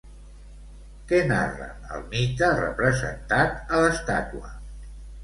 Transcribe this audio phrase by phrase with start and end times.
[1.11, 1.67] Què narra
[1.97, 4.51] el mite representat a l'estàtua?